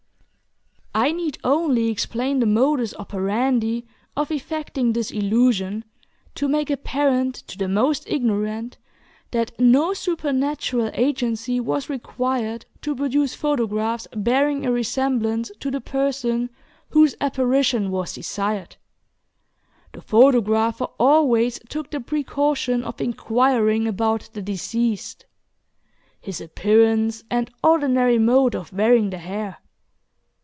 [0.93, 5.85] I need only explain the modus operandi of effecting this illusion,
[6.35, 8.77] to make apparent to the most ignorant
[9.31, 16.49] that no supernatural agency was required to produce photographs bearing a resemblance to the persons
[16.89, 18.75] whose "apparition" was desired.
[19.93, 25.25] The photographer always took the precaution of inquiring about the deceased,
[26.19, 29.59] his appearance and ordinary mode of wearing the hair.